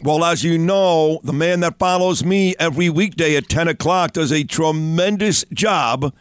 [0.00, 4.32] Well, as you know, the man that follows me every weekday at 10 o'clock does
[4.32, 6.14] a tremendous job,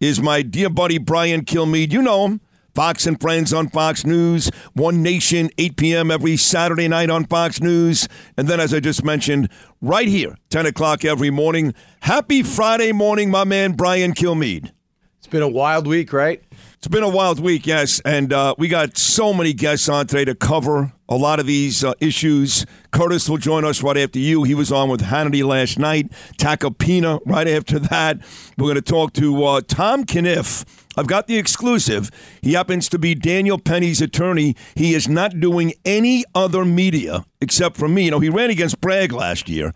[0.00, 1.92] is my dear buddy Brian Kilmeade.
[1.92, 2.40] You know him.
[2.74, 6.10] Fox and Friends on Fox News, One Nation, 8 p.m.
[6.10, 8.06] every Saturday night on Fox News.
[8.36, 9.48] And then, as I just mentioned,
[9.80, 11.72] right here, 10 o'clock every morning.
[12.00, 14.72] Happy Friday morning, my man Brian Kilmeade.
[15.18, 16.42] It's been a wild week, right?
[16.74, 18.00] It's been a wild week, yes.
[18.04, 21.84] And uh, we got so many guests on today to cover a lot of these
[21.84, 22.66] uh, issues.
[22.90, 24.42] Curtis will join us right after you.
[24.42, 26.10] He was on with Hannity last night.
[26.38, 28.18] Tacopina right after that.
[28.56, 30.64] We're going to talk to uh, Tom Kenniff.
[30.96, 32.10] I've got the exclusive.
[32.40, 34.56] He happens to be Daniel Penny's attorney.
[34.74, 38.06] He is not doing any other media except for me.
[38.06, 39.74] You know, he ran against Bragg last year.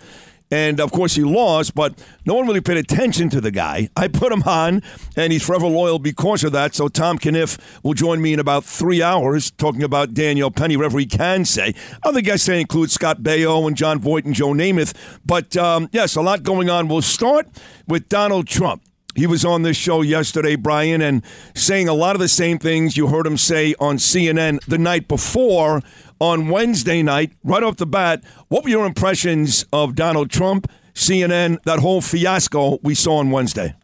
[0.50, 1.94] And of course, he lost, but
[2.26, 3.88] no one really paid attention to the guy.
[3.96, 4.82] I put him on,
[5.16, 6.74] and he's forever loyal because of that.
[6.74, 10.98] So, Tom Kenniff will join me in about three hours talking about Daniel Penny, whatever
[10.98, 11.74] he can say.
[12.04, 14.94] Other guests say include Scott Baio and Jon Voight and Joe Namath.
[15.24, 16.88] But um, yes, a lot going on.
[16.88, 17.46] We'll start
[17.86, 18.82] with Donald Trump.
[19.14, 22.96] He was on this show yesterday, Brian, and saying a lot of the same things
[22.96, 25.82] you heard him say on CNN the night before
[26.20, 28.22] on Wednesday night, right off the bat.
[28.48, 33.74] What were your impressions of Donald Trump, CNN, that whole fiasco we saw on Wednesday?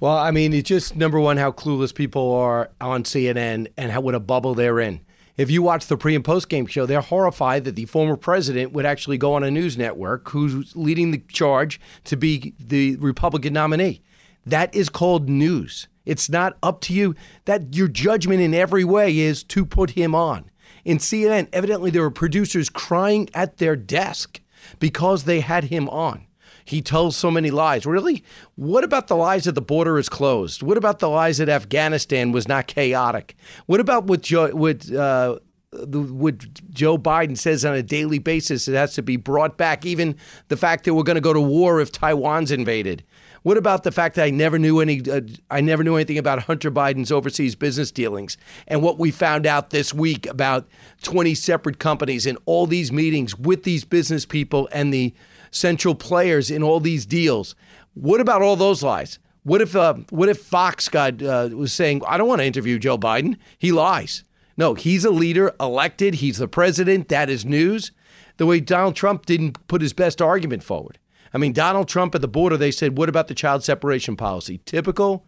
[0.00, 4.00] Well, I mean, it's just number one how clueless people are on CNN and how
[4.00, 5.00] what a bubble they're in.
[5.36, 8.72] If you watch the pre and post game show, they're horrified that the former president
[8.72, 13.52] would actually go on a news network who's leading the charge to be the Republican
[13.52, 14.00] nominee.
[14.46, 15.88] That is called news.
[16.04, 17.16] It's not up to you.
[17.46, 20.50] That your judgment in every way is to put him on.
[20.84, 24.40] In CNN, evidently there were producers crying at their desk
[24.78, 26.26] because they had him on.
[26.64, 27.84] He tells so many lies.
[27.84, 28.24] Really?
[28.54, 30.62] What about the lies that the border is closed?
[30.62, 33.36] What about the lies that Afghanistan was not chaotic?
[33.66, 35.38] What about what Joe, what, uh,
[35.74, 36.38] what
[36.70, 38.68] Joe Biden says on a daily basis?
[38.68, 39.84] It has to be brought back.
[39.84, 40.16] Even
[40.48, 43.04] the fact that we're going to go to war if Taiwan's invaded.
[43.44, 45.02] What about the fact that I never knew any?
[45.08, 45.20] Uh,
[45.50, 49.68] I never knew anything about Hunter Biden's overseas business dealings, and what we found out
[49.68, 50.66] this week about
[51.02, 55.12] 20 separate companies and all these meetings with these business people and the
[55.50, 57.54] central players in all these deals.
[57.92, 59.18] What about all those lies?
[59.42, 62.78] What if uh, what if Fox got uh, was saying, "I don't want to interview
[62.78, 63.36] Joe Biden.
[63.58, 64.24] He lies."
[64.56, 66.16] No, he's a leader, elected.
[66.16, 67.08] He's the president.
[67.08, 67.92] That is news.
[68.36, 70.98] The way Donald Trump didn't put his best argument forward.
[71.32, 74.58] I mean, Donald Trump at the border, they said, what about the child separation policy?
[74.64, 75.26] Typical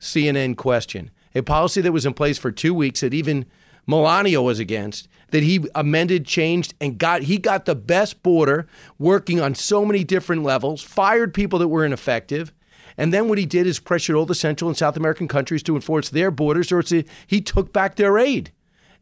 [0.00, 1.10] CNN question.
[1.34, 3.46] A policy that was in place for two weeks that even
[3.86, 8.66] Melania was against, that he amended, changed, and got he got the best border
[8.98, 12.52] working on so many different levels, fired people that were ineffective.
[12.98, 15.76] And then what he did is pressured all the Central and South American countries to
[15.76, 16.82] enforce their borders, or
[17.26, 18.50] he took back their aid.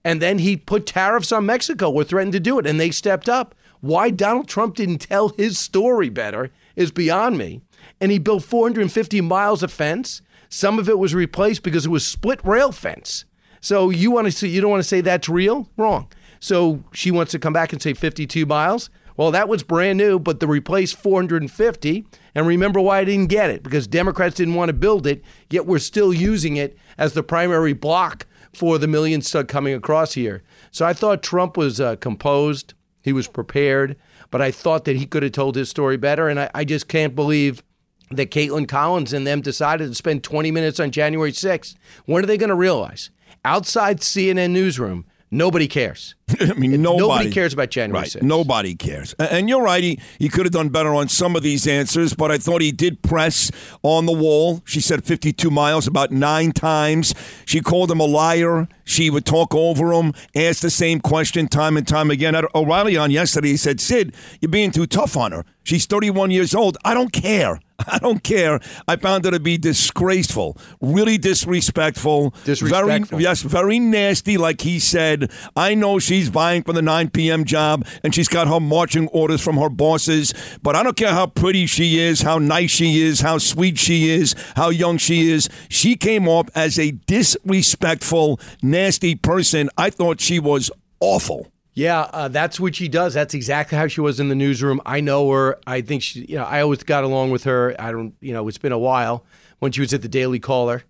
[0.04, 3.28] And then he put tariffs on Mexico or threatened to do it, and they stepped
[3.28, 3.54] up.
[3.80, 7.62] Why Donald Trump didn't tell his story better is beyond me.
[8.00, 10.22] And he built 450 miles of fence.
[10.48, 13.24] Some of it was replaced because it was split rail fence.
[13.60, 15.68] So you want to say you don't want to say that's real?
[15.76, 16.08] Wrong.
[16.38, 18.90] So she wants to come back and say 52 miles.
[19.16, 22.04] Well, that was brand new, but the replaced 450.
[22.34, 23.62] And remember why I didn't get it?
[23.62, 27.72] Because Democrats didn't want to build it, yet we're still using it as the primary
[27.72, 28.26] block
[28.56, 30.42] for the millions coming across here.
[30.70, 32.74] So I thought Trump was uh, composed.
[33.02, 33.96] He was prepared,
[34.30, 36.28] but I thought that he could have told his story better.
[36.28, 37.62] And I, I just can't believe
[38.10, 41.74] that Kaitlan Collins and them decided to spend 20 minutes on January 6th.
[42.06, 43.10] When are they going to realize?
[43.44, 45.04] Outside CNN newsroom,
[45.34, 46.14] Nobody cares.
[46.40, 48.22] I mean, nobody, nobody cares about January right, 6th.
[48.22, 49.12] Nobody cares.
[49.14, 49.82] And you're right.
[49.82, 52.72] He, he could have done better on some of these answers, but I thought he
[52.72, 53.50] did press
[53.82, 54.62] on the wall.
[54.64, 57.14] She said 52 miles about nine times.
[57.44, 58.68] She called him a liar.
[58.84, 62.34] She would talk over him, ask the same question time and time again.
[62.34, 65.44] At O'Reilly on yesterday, he said, Sid, you're being too tough on her.
[65.62, 66.76] She's 31 years old.
[66.84, 67.60] I don't care.
[67.88, 68.60] I don't care.
[68.86, 73.18] I found it to be disgraceful, really disrespectful, disrespectful.
[73.18, 74.36] Very, yes, very nasty.
[74.38, 77.44] Like he said, I know she's vying for the 9 p.m.
[77.44, 80.32] job and she's got her marching orders from her bosses,
[80.62, 84.10] but I don't care how pretty she is, how nice she is, how sweet she
[84.10, 85.48] is, how young she is.
[85.68, 89.70] She came off as a disrespectful, nasty person.
[89.76, 90.70] I thought she was
[91.00, 91.48] awful.
[91.72, 93.14] Yeah, uh, that's what she does.
[93.14, 94.80] That's exactly how she was in the newsroom.
[94.86, 95.58] I know her.
[95.66, 97.74] I think she, you know, I always got along with her.
[97.80, 99.24] I don't, you know, it's been a while
[99.58, 100.84] when she was at the Daily Caller.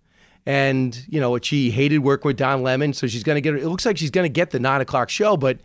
[0.45, 2.93] And, you know, she hated working with Don Lemon.
[2.93, 5.09] So she's going to get, it looks like she's going to get the nine o'clock
[5.09, 5.37] show.
[5.37, 5.59] But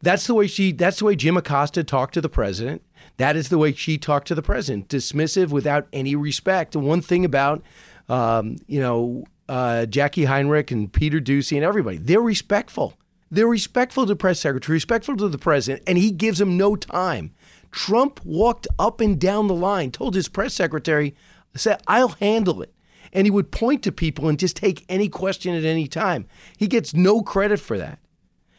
[0.00, 2.82] that's the way she, that's the way Jim Acosta talked to the president.
[3.18, 6.74] That is the way she talked to the president, dismissive without any respect.
[6.74, 7.62] And one thing about,
[8.08, 12.94] um, you know, uh, Jacqui Heinrich and Peter Doocy and everybody, they're respectful.
[13.30, 16.76] They're respectful to the press secretary, respectful to the president, and he gives them no
[16.76, 17.32] time.
[17.70, 21.14] Trump walked up and down the line, told his press secretary,
[21.54, 22.72] said, I'll handle it.
[23.12, 26.26] And he would point to people and just take any question at any time.
[26.56, 27.98] He gets no credit for that.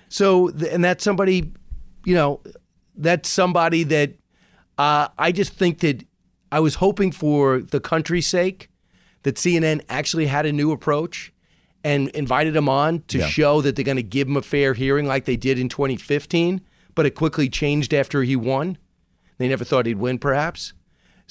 [0.09, 1.51] So, and that's somebody,
[2.05, 2.41] you know,
[2.95, 4.13] that's somebody that
[4.77, 6.05] uh, I just think that
[6.51, 8.69] I was hoping for the country's sake
[9.23, 11.33] that CNN actually had a new approach
[11.83, 13.27] and invited him on to yeah.
[13.27, 16.61] show that they're going to give him a fair hearing like they did in 2015,
[16.95, 18.77] but it quickly changed after he won.
[19.37, 20.73] They never thought he'd win, perhaps.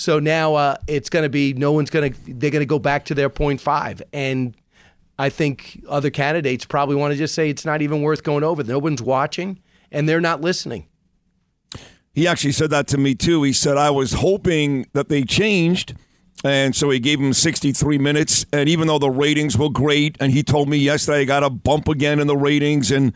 [0.03, 2.81] So now uh, it's going to be no one's going to, they're going to go
[2.81, 4.03] back to their point five.
[4.13, 4.57] And
[5.17, 8.65] I think other candidates probably want to just say it's not even worth going over.
[8.65, 9.61] No one's watching
[9.93, 10.89] and they're not listening.
[12.15, 13.45] He actually said that to me too.
[13.45, 15.95] He said, I was hoping that they changed
[16.45, 18.45] and so he gave him 63 minutes.
[18.53, 21.51] And even though the ratings were great, and he told me yesterday I got a
[21.51, 23.13] bump again in the ratings, and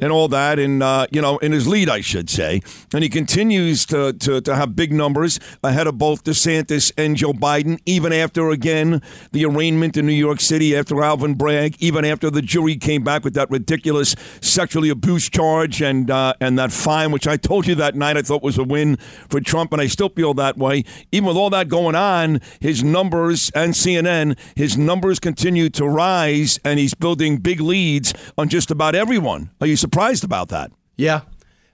[0.00, 2.60] and all that, and uh, you know, in his lead, I should say.
[2.92, 7.32] And he continues to, to, to have big numbers ahead of both DeSantis and Joe
[7.32, 9.02] Biden, even after again
[9.32, 13.24] the arraignment in New York City after Alvin Bragg, even after the jury came back
[13.24, 17.74] with that ridiculous sexually abuse charge and uh, and that fine, which I told you
[17.76, 18.96] that night I thought was a win
[19.28, 20.84] for Trump, and I still feel that way.
[21.12, 26.58] Even with all that going on, his numbers and CNN, his numbers continue to rise,
[26.64, 29.50] and he's building big leads on just about everyone.
[29.60, 29.76] Are you
[30.24, 30.72] about that.
[30.96, 31.22] Yeah,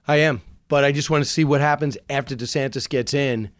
[0.06, 0.42] I am.
[0.68, 3.50] But I just want to see what happens after DeSantis gets in.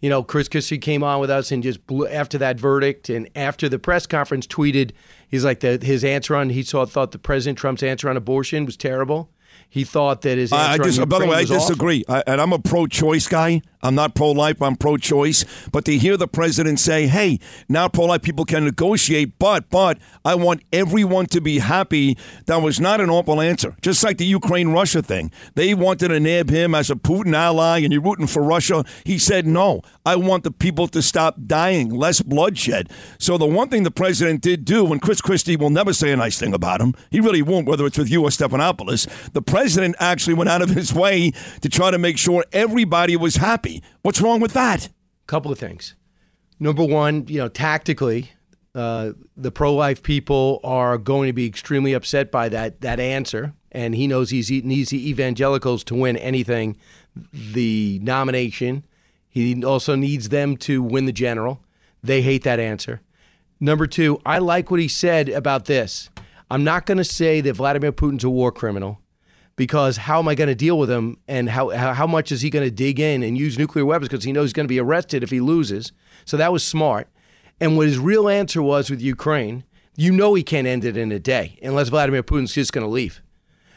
[0.00, 3.28] You know, Chris Christie came on with us and just blew, after that verdict and
[3.36, 4.90] after the press conference tweeted,
[5.28, 8.66] he's like the, his answer on he saw thought the President Trump's answer on abortion
[8.66, 9.30] was terrible.
[9.68, 12.04] He thought that his answer I, I dis- by the way, I disagree.
[12.08, 13.62] I, and I'm a pro-choice guy.
[13.82, 15.44] I'm not pro life, I'm pro choice.
[15.72, 17.38] But to hear the president say, hey,
[17.68, 22.62] now pro life people can negotiate, but, but I want everyone to be happy, that
[22.62, 23.76] was not an awful answer.
[23.82, 25.32] Just like the Ukraine Russia thing.
[25.54, 28.84] They wanted to nab him as a Putin ally and you're rooting for Russia.
[29.04, 32.90] He said, no, I want the people to stop dying, less bloodshed.
[33.18, 36.16] So the one thing the president did do, and Chris Christie will never say a
[36.16, 39.96] nice thing about him, he really won't, whether it's with you or Stephanopoulos, the president
[39.98, 43.71] actually went out of his way to try to make sure everybody was happy.
[44.02, 44.88] What's wrong with that?
[45.26, 45.94] Couple of things.
[46.58, 48.32] Number one, you know, tactically,
[48.74, 53.94] uh, the pro-life people are going to be extremely upset by that that answer, and
[53.94, 56.76] he knows he's needs the evangelicals to win anything,
[57.32, 58.84] the nomination.
[59.28, 61.62] He also needs them to win the general.
[62.02, 63.00] They hate that answer.
[63.60, 66.10] Number two, I like what he said about this.
[66.50, 69.01] I'm not going to say that Vladimir Putin's a war criminal
[69.56, 72.50] because how am I going to deal with him and how, how much is he
[72.50, 74.80] going to dig in and use nuclear weapons because he knows he's going to be
[74.80, 75.92] arrested if he loses.
[76.24, 77.08] So that was smart.
[77.60, 79.64] And what his real answer was with Ukraine,
[79.96, 82.90] you know he can't end it in a day unless Vladimir Putin's just going to
[82.90, 83.20] leave.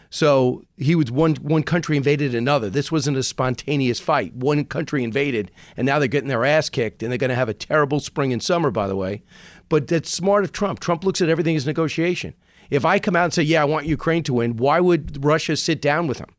[0.10, 2.70] So he was one one country invaded another.
[2.70, 4.34] This wasn't a spontaneous fight.
[4.34, 7.50] One country invaded, and now they're getting their ass kicked, and they're going to have
[7.50, 9.24] a terrible spring and summer, by the way.
[9.70, 10.80] But that's smart of Trump.
[10.80, 12.34] Trump looks at everything as negotiation.
[12.70, 15.56] If I come out and say, yeah, I want Ukraine to win, why would Russia
[15.56, 16.30] sit down with him?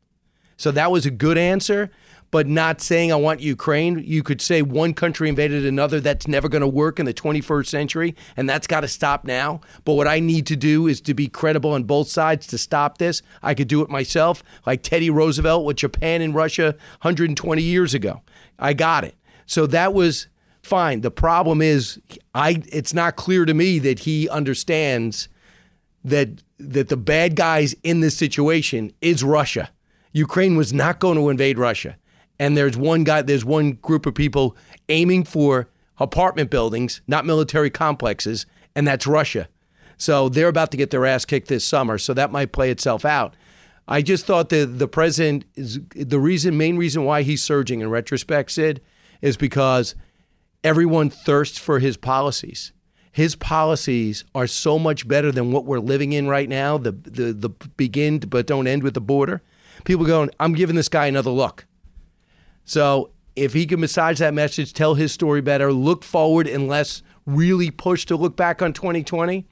[0.56, 1.90] So that was a good answer,
[2.30, 4.02] but not saying I want Ukraine.
[4.04, 6.00] You could say one country invaded another.
[6.00, 9.60] That's never going to work in the 21st century, and that's got to stop now.
[9.84, 12.98] But what I need to do is to be credible on both sides to stop
[12.98, 13.22] this.
[13.42, 18.22] I could do it myself, like Teddy Roosevelt with Japan and Russia 120 years ago.
[18.58, 19.14] I got it.
[19.44, 20.26] So that was
[20.66, 21.00] fine.
[21.00, 22.00] The problem is,
[22.34, 25.28] I it's not clear to me that he understands
[26.04, 29.70] that that the bad guys in this situation is Russia.
[30.12, 31.96] Ukraine was not going to invade Russia.
[32.38, 34.56] And there's one guy, there's one group of people
[34.88, 35.68] aiming for
[35.98, 39.48] apartment buildings, not military complexes, and that's Russia.
[39.98, 41.96] So they're about to get their ass kicked this summer.
[41.98, 43.34] So that might play itself out.
[43.88, 47.88] I just thought that the president is the reason, main reason why he's surging in
[47.88, 48.80] retrospect, Sid,
[49.22, 49.94] is because
[50.66, 52.72] everyone thirsts for his policies
[53.16, 56.76] his policies are so much better than what we're living in right now.
[56.76, 59.40] The the the begin but don't end with the border.
[59.84, 61.64] People going, I'm giving this guy another look.
[62.66, 67.02] So if he can massage that message, tell his story better, look forward and less
[67.24, 69.46] really push to look back on 2020,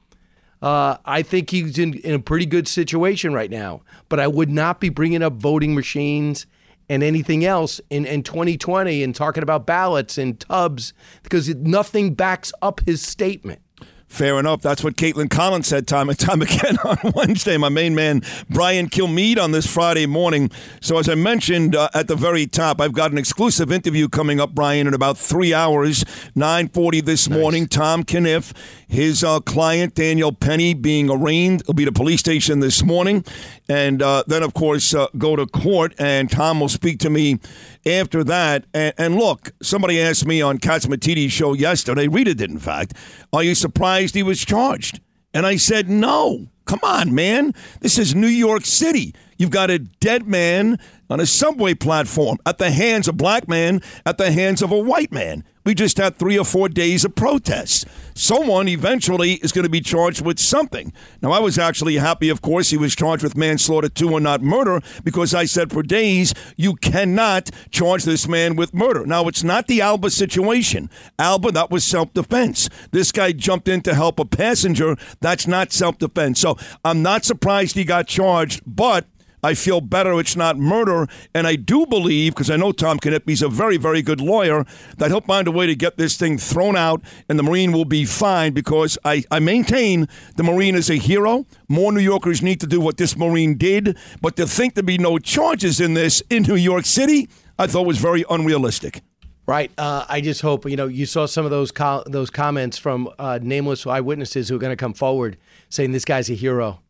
[0.61, 3.80] Uh, I think he's in, in a pretty good situation right now.
[4.11, 6.44] But I would not be bringing up voting machines
[6.88, 12.52] and anything else in, in 2020 and talking about ballots and tubs because nothing backs
[12.62, 13.60] up his statement.
[14.14, 14.61] Fair enough.
[14.61, 17.56] That's what Kaitlan Collins said time and time again on Wednesday.
[17.56, 20.52] My main man, Brian Kilmeade, on this Friday morning.
[20.80, 24.38] So, as I mentioned uh, at the very top, I've got an exclusive interview coming
[24.38, 26.04] up, Brian, in about three hours,
[26.37, 27.37] 9.40 this nice.
[27.37, 27.66] morning.
[27.66, 28.54] Tom Kenniff,
[28.87, 31.64] his uh, client, Daniel Penny, being arraigned.
[31.66, 33.25] will be at a police station this morning.
[33.68, 35.92] And uh, then, of course, uh, go to court.
[35.99, 37.40] And Tom will speak to me
[37.86, 38.64] after that.
[38.72, 42.94] And, and look, somebody asked me on Catsimatidis' show yesterday, Rita did, in fact,
[43.32, 45.00] are you surprised he was charged?
[45.32, 46.48] And I said, no.
[46.66, 47.52] Come on, man.
[47.80, 49.14] This is New York City.
[49.36, 50.78] You've got a dead man
[51.11, 54.78] on a subway platform at the hands of black man, at the hands of a
[54.78, 55.44] white man.
[55.64, 57.87] We just had three or four days of protests.
[58.14, 60.92] Someone eventually is going to be charged with something.
[61.23, 64.42] Now, I was actually happy, of course, he was charged with manslaughter too and not
[64.42, 69.06] murder because I said for days, you cannot charge this man with murder.
[69.06, 70.90] Now, it's not the Alba situation.
[71.18, 72.68] Alba, that was self defense.
[72.90, 74.96] This guy jumped in to help a passenger.
[75.20, 76.40] That's not self defense.
[76.40, 79.06] So I'm not surprised he got charged, but
[79.44, 81.06] I feel better it's not murder.
[81.34, 84.64] And I do believe, because I know Tom Kenniff's a very, very good lawyer,
[84.96, 87.84] that he'll find a way to get this thing thrown out and the Marine will
[87.84, 91.44] be fine because I, I maintain the Marine is a hero.
[91.68, 93.98] More New Yorkers need to do what this Marine did.
[94.22, 97.86] But to think there'd be no charges in this in New York City, I thought
[97.86, 99.02] was very unrealistic.
[99.46, 99.70] Right.
[99.76, 103.10] Uh, I just hope you know you saw some of those co- those comments from
[103.18, 105.36] uh, nameless eyewitnesses who are going to come forward
[105.68, 106.80] saying this guy's a hero,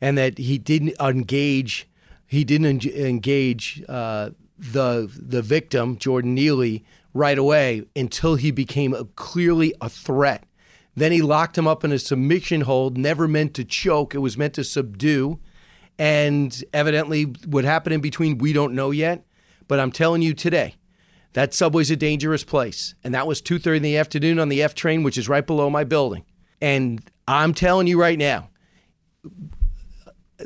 [0.00, 1.88] and that he didn't engage
[2.26, 9.04] he didn't engage uh, the the victim Jordan Neely right away until he became a,
[9.04, 10.44] clearly a threat.
[10.96, 14.14] Then he locked him up in a submission hold, never meant to choke.
[14.14, 15.40] It was meant to subdue.
[15.98, 19.24] And evidently, what happened in between, we don't know yet.
[19.66, 20.76] But I'm telling you today,
[21.32, 22.94] that subway's a dangerous place.
[23.02, 25.70] And that was 2.30 in the afternoon on the F train, which is right below
[25.70, 26.24] my building.
[26.60, 28.50] And I'm telling you right now,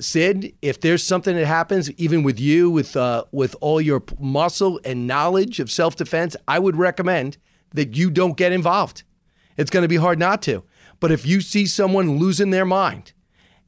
[0.00, 4.80] Sid, if there's something that happens, even with you, with uh, with all your muscle
[4.84, 7.38] and knowledge of self defense, I would recommend
[7.72, 9.02] that you don't get involved.
[9.56, 10.62] It's going to be hard not to.
[11.00, 13.12] But if you see someone losing their mind,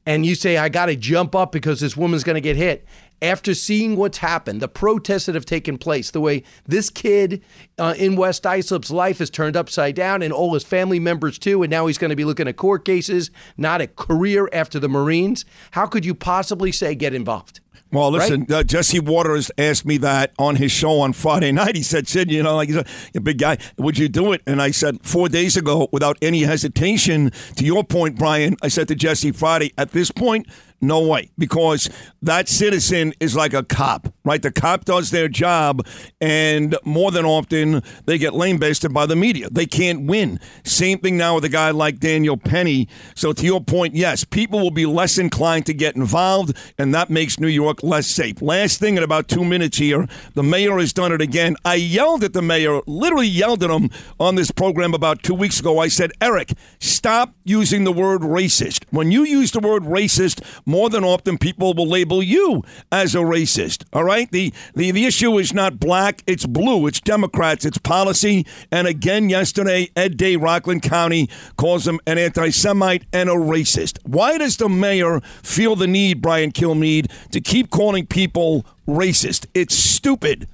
[0.05, 2.85] and you say, "I got to jump up because this woman's going to get hit,"
[3.21, 7.43] after seeing what's happened, the protests that have taken place, the way this kid
[7.77, 11.63] uh, in West Islip's life is turned upside down, and all his family members too,
[11.63, 14.89] and now he's going to be looking at court cases, not a career after the
[14.89, 15.45] Marines.
[15.71, 17.59] How could you possibly say get involved?
[17.91, 18.51] Well, listen, right?
[18.51, 21.75] uh, Jesse Watters asked me that on his show on Friday night.
[21.75, 22.85] He said, Sid, you know, like he's a,
[23.15, 24.41] a, big guy, would you do it?
[24.47, 28.87] And I said, four days ago, without any hesitation, to your point, Brian, I said
[28.87, 30.47] to Jesse Friday, at this point,
[30.81, 31.89] no way, because
[32.21, 34.41] that citizen is like a cop, right?
[34.41, 35.85] The cop does their job,
[36.19, 39.49] and more than often they get lambasted by the media.
[39.49, 40.39] They can't win.
[40.63, 42.87] Same thing now with a guy like Daniel Penny.
[43.15, 47.09] So, to your point, yes, people will be less inclined to get involved, and that
[47.09, 48.41] makes New York less safe.
[48.41, 51.55] Last thing in about two minutes here, the mayor has done it again.
[51.63, 55.59] I yelled at the mayor, literally yelled at him on this program about two weeks
[55.59, 55.79] ago.
[55.79, 58.85] I said, Eric, stop using the word racist.
[58.89, 63.19] When you use the word racist, more than often people will label you as a
[63.19, 63.83] racist.
[63.93, 64.31] All right?
[64.31, 66.87] The, the, the issue is not black, it's blue.
[66.87, 68.45] It's Democrats, it's policy.
[68.71, 73.99] And again, yesterday, Ed Day, Rockland County, calls him an anti Semite and a racist.
[74.03, 79.45] Why does the mayor feel the need, Brian Kilmeade, to keep calling people racist?
[79.53, 80.47] It's stupid.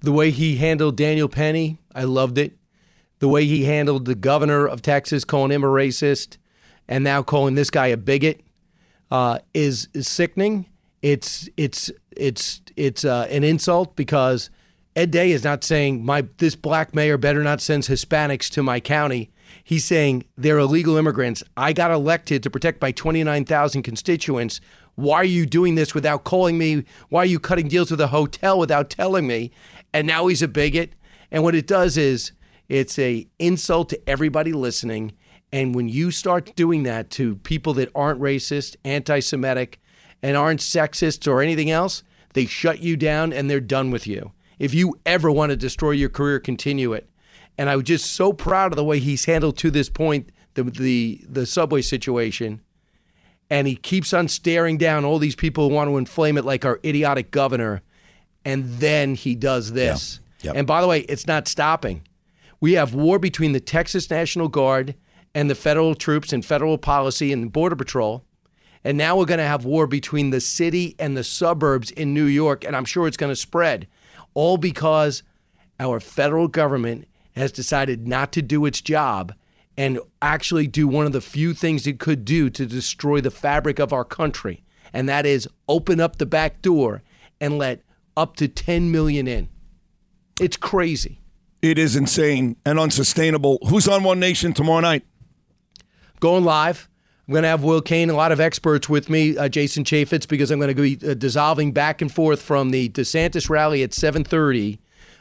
[0.00, 2.56] The way he handled Daniel Penny, I loved it.
[3.18, 6.36] The way he handled the governor of Texas, calling him a racist,
[6.86, 8.40] and now calling this guy a bigot
[9.10, 10.66] uh, is, is sickening.
[11.02, 14.48] It's it's it's it's uh, an insult because
[14.96, 18.80] Ed Day is not saying my this black mayor better not send Hispanics to my
[18.80, 19.30] county.
[19.62, 21.42] He's saying they're illegal immigrants.
[21.56, 24.60] I got elected to protect my 29,000 constituents.
[24.94, 26.84] Why are you doing this without calling me?
[27.08, 29.50] Why are you cutting deals with a hotel without telling me?
[29.92, 30.92] And now he's a bigot.
[31.30, 32.32] And what it does is
[32.68, 35.12] it's a insult to everybody listening
[35.54, 39.80] and when you start doing that to people that aren't racist, anti Semitic,
[40.20, 44.32] and aren't sexist or anything else, they shut you down and they're done with you.
[44.58, 47.08] If you ever want to destroy your career, continue it.
[47.56, 50.64] And I was just so proud of the way he's handled to this point the
[50.64, 52.60] the, the subway situation.
[53.48, 56.64] And he keeps on staring down all these people who want to inflame it like
[56.64, 57.80] our idiotic governor.
[58.44, 60.18] And then he does this.
[60.40, 60.48] Yeah.
[60.48, 60.56] Yep.
[60.56, 62.02] And by the way, it's not stopping.
[62.60, 64.96] We have war between the Texas National Guard
[65.34, 68.24] and the federal troops and federal policy and Border Patrol.
[68.84, 72.26] And now we're going to have war between the city and the suburbs in New
[72.26, 72.64] York.
[72.64, 73.88] And I'm sure it's going to spread,
[74.34, 75.22] all because
[75.80, 79.34] our federal government has decided not to do its job
[79.76, 83.78] and actually do one of the few things it could do to destroy the fabric
[83.78, 84.62] of our country.
[84.92, 87.02] And that is open up the back door
[87.40, 87.82] and let
[88.16, 89.48] up to 10 million in.
[90.40, 91.20] It's crazy.
[91.62, 93.58] It is insane and unsustainable.
[93.68, 95.04] Who's on One Nation tomorrow night?
[96.20, 96.88] Going live.
[97.26, 100.28] I'm going to have Will Cain, a lot of experts with me, uh, Jason Chaffetz,
[100.28, 103.90] because I'm going to be uh, dissolving back and forth from the DeSantis rally at
[103.90, 104.78] 7:30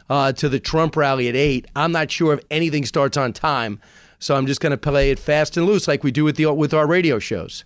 [0.09, 1.65] uh, to the Trump rally at 8.
[1.75, 3.79] I'm not sure if anything starts on time,
[4.19, 6.51] so I'm just going to play it fast and loose like we do with the
[6.53, 7.63] with our radio shows.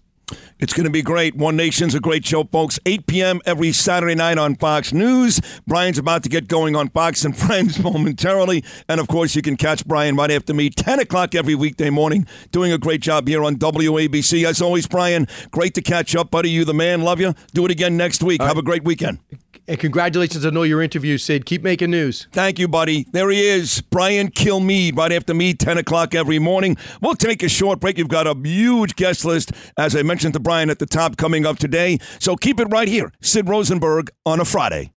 [0.59, 1.35] It's going to be great.
[1.35, 2.79] One Nation's a great show, folks.
[2.85, 3.41] 8 p.m.
[3.45, 5.39] every Saturday night on Fox News.
[5.67, 8.63] Brian's about to get going on Fox and Friends momentarily.
[8.89, 12.27] And of course, you can catch Brian right after me, 10 o'clock every weekday morning,
[12.51, 14.45] doing a great job here on WABC.
[14.45, 16.49] As always, Brian, great to catch up, buddy.
[16.49, 17.01] You the man.
[17.01, 17.33] Love you.
[17.53, 18.41] Do it again next week.
[18.41, 19.19] Have a great weekend.
[19.67, 21.45] And congratulations on all your interviews, Sid.
[21.45, 22.27] Keep making news.
[22.31, 23.05] Thank you, buddy.
[23.11, 26.77] There he is, Brian Kilmeade, right after me, 10 o'clock every morning.
[27.01, 27.97] We'll take a short break.
[27.97, 31.45] You've got a huge guest list, as I mentioned to Brian at the top, coming
[31.45, 31.97] up today.
[32.19, 33.11] So keep it right here.
[33.21, 34.85] Sid Rosenberg on a Friday.